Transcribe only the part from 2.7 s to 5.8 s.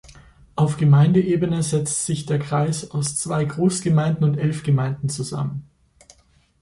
aus zwei Großgemeinden und elf Gemeinden zusammen.